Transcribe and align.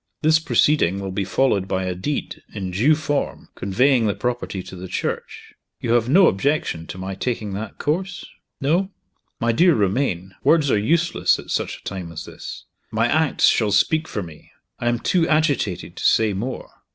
This 0.23 0.39
proceeding 0.39 0.99
will 0.99 1.11
be 1.11 1.23
followed 1.23 1.67
by 1.67 1.83
a 1.83 1.93
deed, 1.93 2.41
in 2.55 2.71
due 2.71 2.95
form, 2.95 3.49
conveying 3.53 4.07
the 4.07 4.15
property 4.15 4.63
to 4.63 4.75
the 4.75 4.87
Church. 4.87 5.53
You 5.79 5.91
have 5.91 6.09
no 6.09 6.25
objection 6.25 6.87
to 6.87 6.97
my 6.97 7.13
taking 7.13 7.53
that 7.53 7.77
course? 7.77 8.25
No? 8.59 8.89
My 9.39 9.51
dear 9.51 9.75
Romayne, 9.75 10.33
words 10.43 10.71
are 10.71 10.79
useless 10.79 11.37
at 11.37 11.51
such 11.51 11.77
a 11.77 11.83
time 11.83 12.11
as 12.11 12.25
this. 12.25 12.65
My 12.89 13.05
acts 13.07 13.47
shall 13.47 13.71
speak 13.71 14.07
for 14.07 14.23
me. 14.23 14.49
I 14.79 14.89
am 14.89 14.97
too 14.97 15.29
agitated 15.29 15.95
to 15.97 16.03
say 16.03 16.33
more. 16.33 16.71